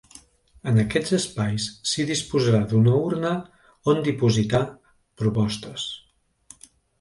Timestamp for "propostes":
5.25-5.87